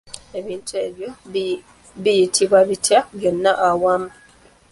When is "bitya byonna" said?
2.69-3.51